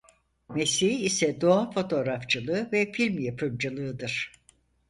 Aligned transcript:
Mesleği 0.49 0.97
ise 0.97 1.41
doğa 1.41 1.71
fotoğrafçılığı 1.71 2.69
ve 2.73 2.91
film 2.91 3.19
yapımcılığıdır. 3.19 4.31